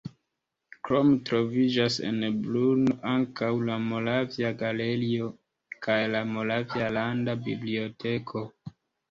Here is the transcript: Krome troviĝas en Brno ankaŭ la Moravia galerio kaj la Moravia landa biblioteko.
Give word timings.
Krome 0.87 1.17
troviĝas 1.29 1.97
en 2.07 2.25
Brno 2.45 2.95
ankaŭ 3.11 3.51
la 3.67 3.75
Moravia 3.91 4.51
galerio 4.63 5.29
kaj 5.89 5.99
la 6.17 6.25
Moravia 6.33 6.91
landa 6.99 7.39
biblioteko. 7.51 8.45